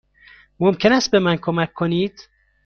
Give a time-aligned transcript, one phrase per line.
[0.59, 2.29] ممکن است به من کمک کنید؟